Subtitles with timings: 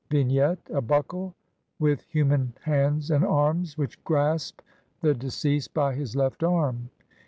[0.09, 1.35] ]Vignette: A Buckle
[1.77, 4.61] with human hands and arms which grasp
[5.01, 7.19] the de ceased by his left arm (see Naville, op.